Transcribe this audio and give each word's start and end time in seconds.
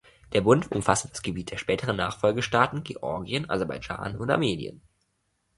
Der 0.33 0.41
Bund 0.41 0.71
umfasste 0.71 1.09
das 1.09 1.21
Gebiet 1.21 1.51
der 1.51 1.57
späteren 1.59 1.97
Nachfolgestaaten 1.97 2.83
Georgien, 2.83 3.47
Aserbaidschan 3.51 4.17
und 4.17 4.31
Armenien. 4.31 4.81